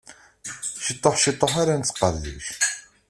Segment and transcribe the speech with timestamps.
[0.85, 2.47] Ciṭuḥ ciṭuḥ ara nettqerḍic.